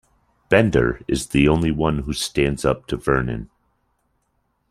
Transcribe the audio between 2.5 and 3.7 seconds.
up to Vernon.